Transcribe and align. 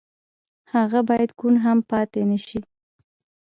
هغه 0.73 0.99
بايد 1.09 1.29
کوڼ 1.39 1.53
هم 1.65 1.77
پاتې 1.89 2.21
نه 2.29 2.37
شي. 2.47 2.59